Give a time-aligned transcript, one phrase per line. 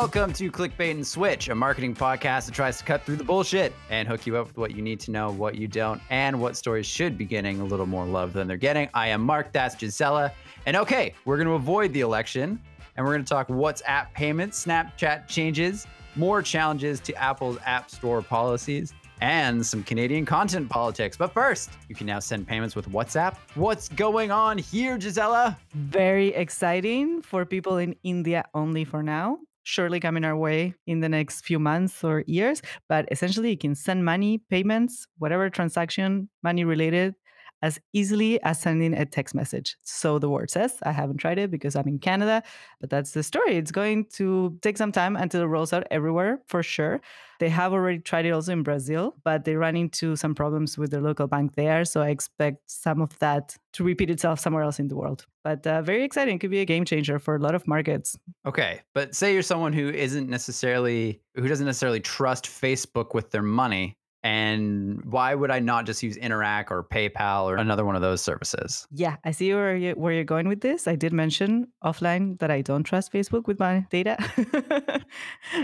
[0.00, 3.72] Welcome to Clickbait and Switch, a marketing podcast that tries to cut through the bullshit
[3.90, 6.56] and hook you up with what you need to know, what you don't, and what
[6.56, 8.88] stories should be getting a little more love than they're getting.
[8.94, 10.30] I am Mark, that's Gisela.
[10.66, 12.60] And okay, we're going to avoid the election
[12.94, 15.84] and we're going to talk WhatsApp payments, Snapchat changes,
[16.14, 21.16] more challenges to Apple's App Store policies, and some Canadian content politics.
[21.16, 23.34] But first, you can now send payments with WhatsApp.
[23.56, 25.58] What's going on here, Gisela?
[25.74, 29.40] Very exciting for people in India only for now.
[29.68, 32.62] Surely coming our way in the next few months or years.
[32.88, 37.14] But essentially, you can send money, payments, whatever transaction, money related
[37.62, 39.76] as easily as sending a text message.
[39.82, 42.42] So the word says, I haven't tried it because I'm in Canada,
[42.80, 43.56] but that's the story.
[43.56, 47.00] It's going to take some time until it rolls out everywhere for sure.
[47.40, 50.90] They have already tried it also in Brazil, but they ran into some problems with
[50.90, 51.84] their local bank there.
[51.84, 55.24] So I expect some of that to repeat itself somewhere else in the world.
[55.44, 56.36] But uh, very exciting.
[56.36, 58.18] It could be a game changer for a lot of markets.
[58.44, 58.80] Okay.
[58.92, 63.96] But say you're someone who isn't necessarily, who doesn't necessarily trust Facebook with their money
[64.28, 68.20] and why would I not just use Interac or PayPal or another one of those
[68.20, 68.86] services?
[68.90, 70.86] Yeah, I see where, you, where you're going with this.
[70.86, 74.18] I did mention offline that I don't trust Facebook with my data.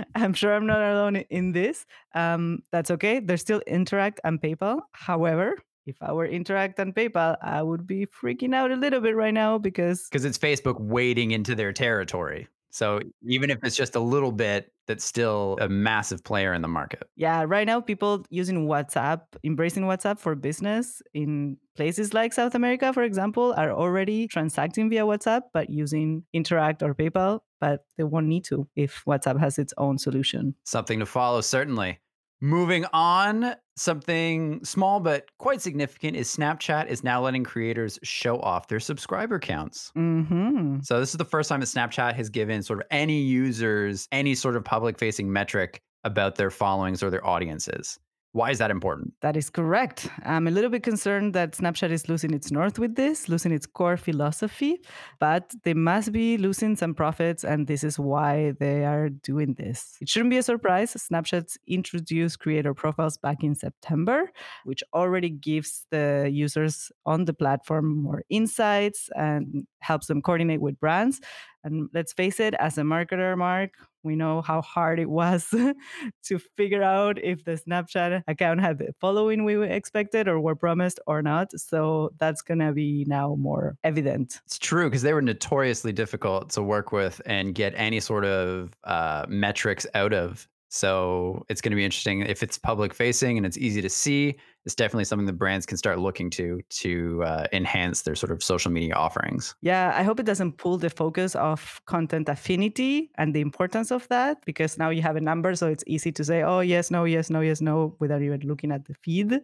[0.15, 1.85] I'm sure I'm not alone in this.
[2.15, 3.21] Um, that's okay.
[3.21, 4.81] There's still Interac and PayPal.
[4.93, 9.15] However, if I were Interac and PayPal, I would be freaking out a little bit
[9.15, 12.49] right now because because it's Facebook wading into their territory.
[12.71, 16.69] So even if it's just a little bit, that's still a massive player in the
[16.69, 17.05] market.
[17.17, 22.93] Yeah, right now people using WhatsApp, embracing WhatsApp for business in places like South America,
[22.93, 28.27] for example, are already transacting via WhatsApp, but using Interac or PayPal, but they won't
[28.27, 30.55] need to if WhatsApp has its own solution.
[30.65, 31.99] Something to follow, certainly.
[32.45, 38.69] Moving on, something small but quite significant is Snapchat is now letting creators show off
[38.69, 39.91] their subscriber counts.
[39.97, 40.81] Mm-hmm.
[40.83, 44.35] So, this is the first time that Snapchat has given sort of any users any
[44.35, 47.99] sort of public facing metric about their followings or their audiences.
[48.35, 49.15] Why is that important?
[49.21, 50.11] That is correct.
[50.25, 53.65] I'm a little bit concerned that Snapchat is losing its north with this, losing its
[53.65, 54.81] core philosophy,
[55.21, 59.97] but they must be losing some profits, and this is why they are doing this.
[60.01, 60.95] It shouldn't be a surprise.
[60.95, 64.33] Snapchat introduced creator profiles back in September,
[64.65, 70.81] which already gives the users on the platform more insights and helps them coordinate with
[70.81, 71.21] brands.
[71.63, 73.71] And let's face it, as a marketer, Mark,
[74.05, 75.47] we know how hard it was
[76.25, 81.01] to figure out if the Snapchat account had the following we expected or were promised
[81.07, 81.59] or not.
[81.59, 84.41] So that's going to be now more evident.
[84.47, 88.73] It's true because they were notoriously difficult to work with and get any sort of
[88.85, 90.49] uh, metrics out of.
[90.69, 94.37] So it's going to be interesting if it's public facing and it's easy to see.
[94.65, 98.43] It's definitely something that brands can start looking to to uh, enhance their sort of
[98.43, 99.55] social media offerings.
[99.61, 104.09] Yeah, I hope it doesn't pull the focus of content affinity and the importance of
[104.09, 107.05] that because now you have a number, so it's easy to say, oh yes, no,
[107.05, 109.41] yes, no, yes, no, without even looking at the feed.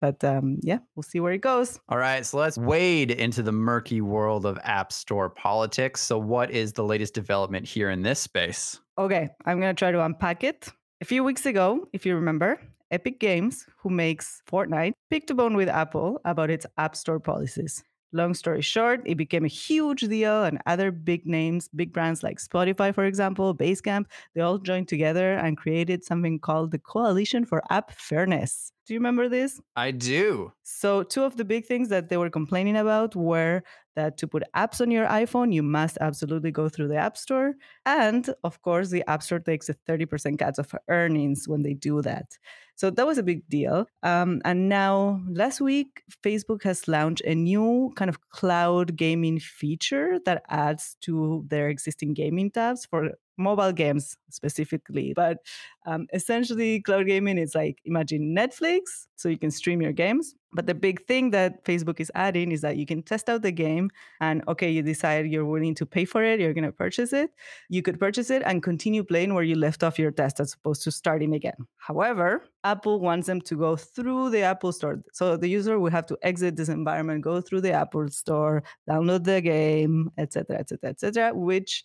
[0.00, 1.78] But um, yeah, we'll see where it goes.
[1.88, 6.00] All right, so let's wade into the murky world of App Store politics.
[6.00, 8.80] So, what is the latest development here in this space?
[8.98, 10.68] Okay, I'm going to try to unpack it.
[11.02, 12.60] A few weeks ago, if you remember,
[12.90, 17.82] Epic Games, who makes Fortnite, picked a bone with Apple about its App Store policies.
[18.12, 22.40] Long story short, it became a huge deal, and other big names, big brands like
[22.40, 27.62] Spotify, for example, Basecamp, they all joined together and created something called the Coalition for
[27.70, 28.72] App Fairness.
[28.84, 29.60] Do you remember this?
[29.76, 30.52] I do.
[30.64, 33.62] So, two of the big things that they were complaining about were
[33.96, 37.54] that to put apps on your iPhone, you must absolutely go through the App Store.
[37.86, 42.02] And of course, the App Store takes a 30% cut of earnings when they do
[42.02, 42.38] that.
[42.76, 43.86] So, that was a big deal.
[44.02, 50.18] Um, and now, last week, Facebook has launched a new kind of cloud gaming feature
[50.24, 55.12] that adds to their existing gaming tabs for mobile games specifically.
[55.14, 55.38] But
[55.86, 60.34] um, essentially, cloud gaming is like imagine Netflix, so you can stream your games.
[60.52, 63.52] But the big thing that Facebook is adding is that you can test out the
[63.52, 63.90] game
[64.20, 67.30] and, okay, you decide you're willing to pay for it, you're going to purchase it.
[67.68, 70.82] You could purchase it and continue playing where you left off your test as opposed
[70.84, 71.54] to starting again.
[71.76, 75.02] However, Apple wants them to go through the Apple Store.
[75.12, 79.24] So the user will have to exit this environment, go through the Apple Store, download
[79.24, 81.84] the game, etc., etc., etc., which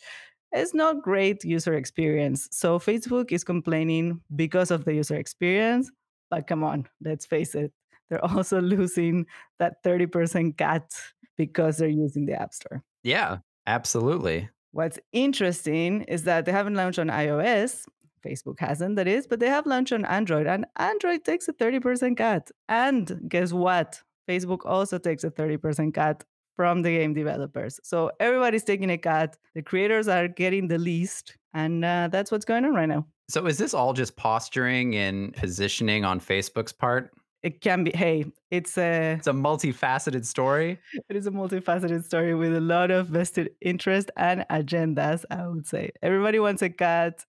[0.56, 2.48] it's not great user experience.
[2.52, 5.92] So Facebook is complaining because of the user experience,
[6.30, 7.72] but come on, let's face it,
[8.10, 9.26] they're also losing
[9.60, 10.92] that 30% cut
[11.38, 12.84] because they're using the App Store.
[13.04, 13.38] Yeah,
[13.68, 14.50] absolutely.
[14.72, 17.86] What's interesting is that they haven't launched on iOS.
[18.26, 22.18] Facebook hasn't, that is, but they have launched on Android, and Android takes a 30%
[22.18, 22.50] cut.
[22.68, 24.02] And guess what?
[24.28, 26.24] Facebook also takes a 30% cut
[26.56, 27.80] from the game developers.
[27.84, 29.38] So everybody's taking a cut.
[29.54, 31.38] The creators are getting the least.
[31.54, 33.06] And uh, that's what's going on right now.
[33.30, 37.12] So is this all just posturing and positioning on Facebook's part?
[37.44, 40.80] It can be, hey, it's a It's a multifaceted story.
[41.10, 45.68] it is a multifaceted story with a lot of vested interest and agendas, I would
[45.68, 45.92] say.
[46.02, 47.24] Everybody wants a cut.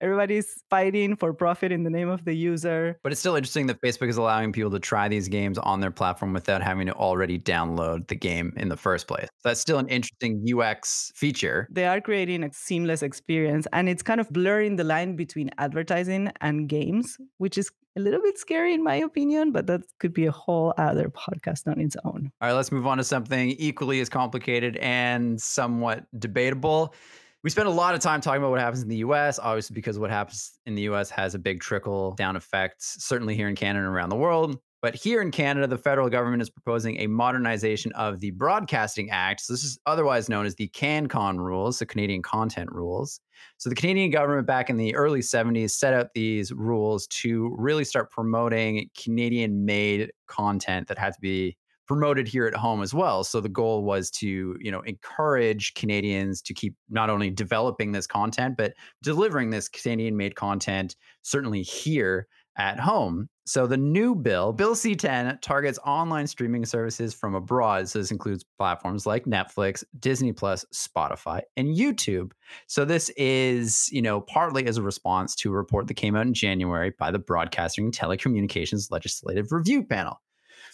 [0.00, 2.98] Everybody's fighting for profit in the name of the user.
[3.02, 5.90] But it's still interesting that Facebook is allowing people to try these games on their
[5.90, 9.28] platform without having to already download the game in the first place.
[9.42, 11.66] That's still an interesting UX feature.
[11.70, 16.30] They are creating a seamless experience and it's kind of blurring the line between advertising
[16.40, 20.26] and games, which is a little bit scary in my opinion, but that could be
[20.26, 22.30] a whole other podcast on its own.
[22.40, 26.94] All right, let's move on to something equally as complicated and somewhat debatable.
[27.44, 29.98] We spend a lot of time talking about what happens in the US, obviously, because
[29.98, 33.86] what happens in the US has a big trickle down effect, certainly here in Canada
[33.86, 34.58] and around the world.
[34.82, 39.40] But here in Canada, the federal government is proposing a modernization of the Broadcasting Act.
[39.40, 43.20] So, this is otherwise known as the CanCon rules, the Canadian content rules.
[43.56, 47.84] So, the Canadian government back in the early 70s set out these rules to really
[47.84, 51.56] start promoting Canadian made content that had to be
[51.86, 53.24] promoted here at home as well.
[53.24, 58.06] So the goal was to, you know, encourage Canadians to keep not only developing this
[58.06, 62.26] content, but delivering this Canadian made content certainly here
[62.58, 63.28] at home.
[63.44, 67.88] So the new bill, Bill C10, targets online streaming services from abroad.
[67.88, 72.32] So this includes platforms like Netflix, Disney Plus, Spotify, and YouTube.
[72.66, 76.26] So this is, you know, partly as a response to a report that came out
[76.26, 80.20] in January by the Broadcasting and Telecommunications Legislative Review Panel.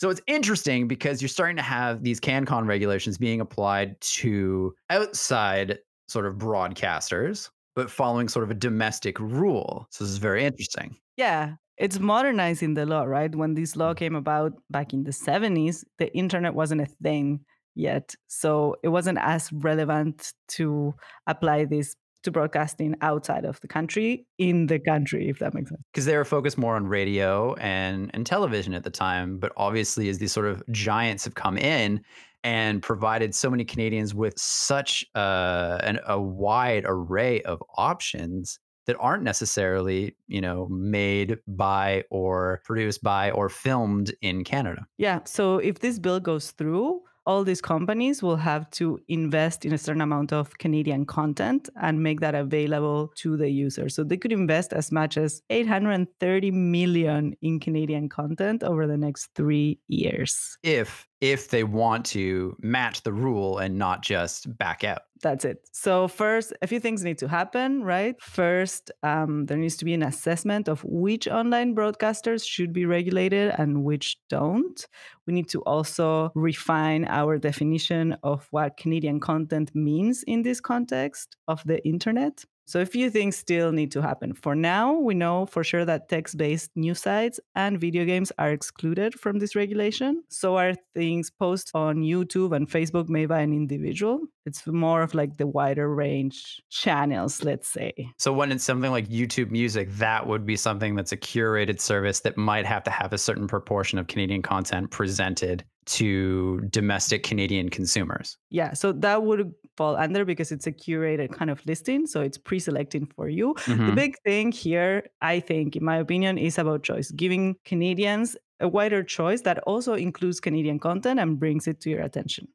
[0.02, 5.78] So it's interesting because you're starting to have these CanCon regulations being applied to outside
[6.08, 9.87] sort of broadcasters, but following sort of a domestic rule.
[9.90, 10.96] So this is very interesting.
[11.16, 13.32] Yeah, it's modernizing the law, right?
[13.32, 13.96] When this law mm.
[13.96, 17.38] came about back in the 70s, the internet wasn't a thing
[17.76, 18.12] yet.
[18.26, 20.94] So it wasn't as relevant to
[21.28, 25.82] apply this to broadcasting outside of the country in the country if that makes sense
[25.92, 30.08] because they were focused more on radio and and television at the time but obviously
[30.08, 32.00] as these sort of giants have come in
[32.44, 38.96] and provided so many Canadians with such uh, an, a wide array of options that
[38.98, 44.86] aren't necessarily, you know, made by or produced by or filmed in Canada.
[44.98, 45.20] Yeah.
[45.24, 49.78] So if this bill goes through, all these companies will have to invest in a
[49.78, 53.88] certain amount of Canadian content and make that available to the user.
[53.88, 59.30] So they could invest as much as 830 million in Canadian content over the next
[59.34, 60.56] three years.
[60.62, 65.02] If if they want to match the rule and not just back out.
[65.22, 65.69] That's it.
[65.70, 68.20] So, first, a few things need to happen, right?
[68.20, 73.54] First, um, there needs to be an assessment of which online broadcasters should be regulated
[73.56, 74.84] and which don't.
[75.28, 81.36] We need to also refine our definition of what Canadian content means in this context
[81.46, 82.44] of the internet.
[82.64, 84.34] So a few things still need to happen.
[84.34, 89.14] For now, we know for sure that text-based news sites and video games are excluded
[89.14, 90.22] from this regulation.
[90.28, 94.20] So are things posted on YouTube and Facebook made by an individual.
[94.46, 97.92] It's more of like the wider range channels, let's say.
[98.18, 102.20] So when it's something like YouTube Music, that would be something that's a curated service
[102.20, 107.68] that might have to have a certain proportion of Canadian content presented to domestic Canadian
[107.68, 108.38] consumers.
[108.50, 109.52] Yeah, so that would
[109.82, 112.06] fall under because it's a curated kind of listing.
[112.06, 113.55] So it's pre selecting for you.
[113.55, 113.86] Mm-hmm.
[113.86, 118.69] The big thing here, I think, in my opinion, is about choice, giving Canadians a
[118.69, 122.46] wider choice that also includes Canadian content and brings it to your attention.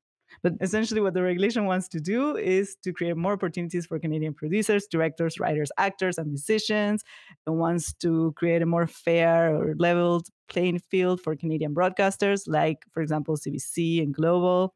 [0.43, 4.33] But essentially, what the regulation wants to do is to create more opportunities for Canadian
[4.33, 7.03] producers, directors, writers, actors, and musicians.
[7.45, 12.85] It wants to create a more fair or leveled playing field for Canadian broadcasters, like,
[12.93, 14.73] for example, CBC and Global.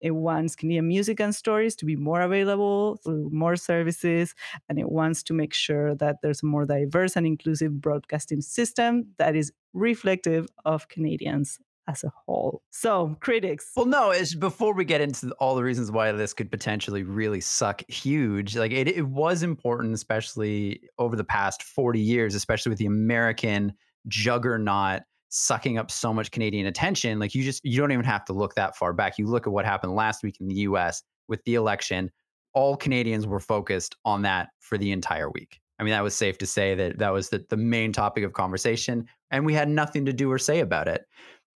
[0.00, 4.34] It wants Canadian music and stories to be more available through more services.
[4.68, 9.08] And it wants to make sure that there's a more diverse and inclusive broadcasting system
[9.18, 12.62] that is reflective of Canadians as a whole.
[12.70, 13.72] So, critics.
[13.74, 17.82] Well, no, before we get into all the reasons why this could potentially really suck
[17.90, 18.56] huge.
[18.56, 23.72] Like it, it was important, especially over the past 40 years, especially with the American
[24.06, 27.18] juggernaut sucking up so much Canadian attention.
[27.18, 29.18] Like you just you don't even have to look that far back.
[29.18, 32.10] You look at what happened last week in the US with the election.
[32.54, 35.60] All Canadians were focused on that for the entire week.
[35.78, 38.32] I mean, that was safe to say that that was the, the main topic of
[38.32, 41.04] conversation, and we had nothing to do or say about it.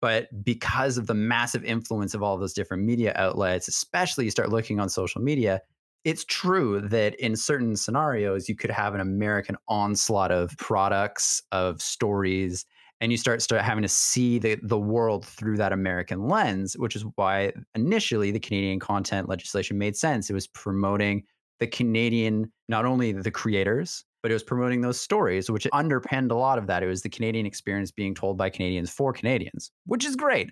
[0.01, 4.51] But because of the massive influence of all those different media outlets, especially you start
[4.51, 5.61] looking on social media,
[6.05, 11.83] it's true that in certain scenarios, you could have an American onslaught of products, of
[11.83, 12.65] stories,
[13.01, 16.97] and you start start having to see the, the world through that American lens, which
[16.97, 20.29] is why initially the Canadian content legislation made sense.
[20.31, 21.25] It was promoting
[21.61, 26.37] the Canadian, not only the creators, but it was promoting those stories, which underpinned a
[26.37, 26.83] lot of that.
[26.83, 30.51] It was the Canadian experience being told by Canadians for Canadians, which is great.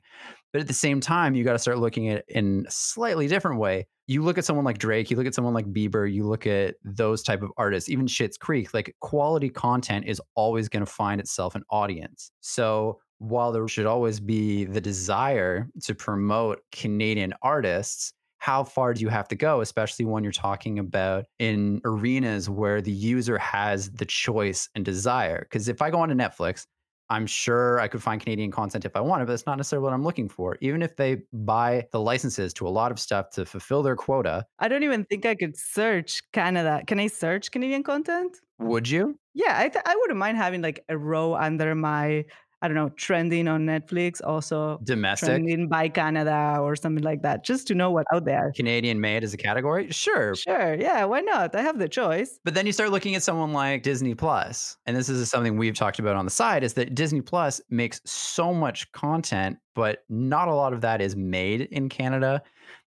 [0.52, 3.28] But at the same time, you got to start looking at it in a slightly
[3.28, 3.86] different way.
[4.06, 6.76] You look at someone like Drake, you look at someone like Bieber, you look at
[6.84, 11.20] those type of artists, even Schitt's Creek, like quality content is always going to find
[11.20, 12.30] itself an audience.
[12.40, 19.00] So while there should always be the desire to promote Canadian artists, how far do
[19.00, 23.90] you have to go, especially when you're talking about in arenas where the user has
[23.90, 25.40] the choice and desire?
[25.40, 26.66] Because if I go onto Netflix,
[27.08, 29.92] I'm sure I could find Canadian content if I wanted, but it's not necessarily what
[29.92, 30.58] I'm looking for.
[30.60, 34.44] Even if they buy the licenses to a lot of stuff to fulfill their quota.
[34.58, 36.82] I don't even think I could search Canada.
[36.86, 38.36] Can I search Canadian content?
[38.58, 39.18] Would you?
[39.34, 42.24] Yeah, I, th- I wouldn't mind having like a row under my
[42.62, 47.44] I don't know, trending on Netflix, also domestic trending by Canada or something like that,
[47.44, 48.52] just to know what out there.
[48.56, 49.90] Canadian made as a category?
[49.90, 50.34] Sure.
[50.34, 50.74] Sure.
[50.74, 51.04] Yeah.
[51.04, 51.54] Why not?
[51.54, 52.40] I have the choice.
[52.44, 55.74] But then you start looking at someone like Disney Plus, and this is something we've
[55.74, 60.48] talked about on the side is that Disney Plus makes so much content, but not
[60.48, 62.42] a lot of that is made in Canada.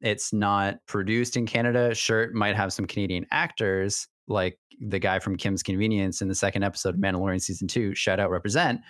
[0.01, 1.93] It's not produced in Canada.
[1.93, 6.35] Sure, it might have some Canadian actors, like the guy from Kim's Convenience in the
[6.35, 8.81] second episode of Mandalorian season two, shout out represent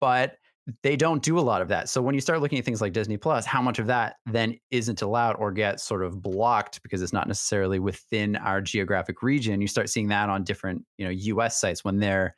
[0.00, 0.36] but
[0.82, 1.88] they don't do a lot of that.
[1.88, 4.58] So when you start looking at things like Disney Plus, how much of that then
[4.70, 9.60] isn't allowed or gets sort of blocked because it's not necessarily within our geographic region?
[9.60, 12.34] You start seeing that on different, you know, US sites when their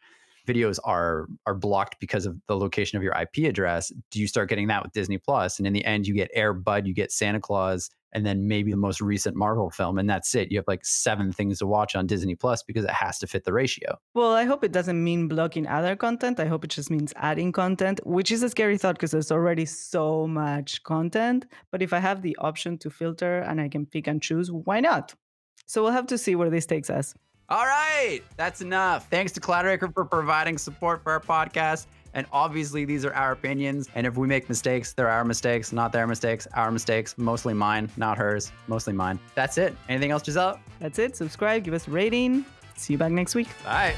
[0.47, 3.93] videos are are blocked because of the location of your IP address.
[4.11, 5.59] Do you start getting that with Disney Plus?
[5.59, 8.71] And in the end, you get Air Bud, you get Santa Claus, and then maybe
[8.71, 10.51] the most recent Marvel film, and that's it.
[10.51, 13.45] You have like seven things to watch on Disney Plus because it has to fit
[13.45, 13.99] the ratio.
[14.15, 16.41] Well, I hope it doesn't mean blocking other content.
[16.41, 19.67] I hope it just means adding content, which is a scary thought because there's already
[19.67, 21.47] so much content.
[21.71, 24.81] But if I have the option to filter and I can pick and choose, why
[24.81, 25.15] not?
[25.67, 27.15] So we'll have to see where this takes us.
[27.51, 29.09] All right, that's enough.
[29.09, 31.87] Thanks to Cloudacre for providing support for our podcast.
[32.15, 33.89] And obviously, these are our opinions.
[33.95, 36.47] And if we make mistakes, they're our mistakes, not their mistakes.
[36.55, 39.19] Our mistakes, mostly mine, not hers, mostly mine.
[39.35, 39.77] That's it.
[39.89, 40.61] Anything else, Giselle?
[40.81, 41.17] That's it.
[41.17, 42.45] Subscribe, give us a rating.
[42.77, 43.49] See you back next week.
[43.65, 43.95] Bye.